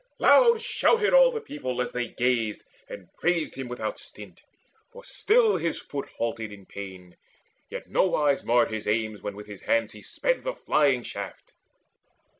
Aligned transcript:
Loud 0.17 0.63
shouted 0.63 1.13
all 1.13 1.29
the 1.31 1.39
people 1.39 1.79
as 1.79 1.91
they 1.91 2.07
gazed, 2.07 2.63
And 2.89 3.13
praised 3.19 3.53
him 3.53 3.67
without 3.67 3.99
stint, 3.99 4.41
for 4.91 5.03
still 5.03 5.57
his 5.57 5.77
foot 5.79 6.09
Halted 6.17 6.51
in 6.51 6.65
pain, 6.65 7.15
yet 7.69 7.87
nowise 7.87 8.43
marred 8.43 8.71
his 8.71 8.87
aim 8.87 9.15
When 9.19 9.35
with 9.35 9.45
his 9.45 9.61
hands 9.61 9.91
he 9.91 10.01
sped 10.01 10.41
the 10.43 10.55
flying 10.55 11.03
shaft. 11.03 11.53